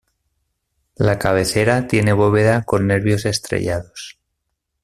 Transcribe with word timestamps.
La 0.95 1.19
cabecera 1.19 1.85
tiene 1.85 2.11
bóveda 2.13 2.63
con 2.63 2.87
nervios 2.87 3.23
estrelladas. 3.27 4.17